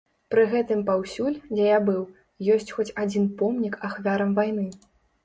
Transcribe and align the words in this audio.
Пры 0.33 0.43
гэтым 0.53 0.79
паўсюль, 0.87 1.35
дзе 1.51 1.67
я 1.75 1.81
быў, 1.89 1.99
ёсць 2.53 2.73
хоць 2.77 2.87
адзін 3.05 3.29
помнік 3.43 3.77
ахвярам 3.89 4.31
вайны. 4.41 4.65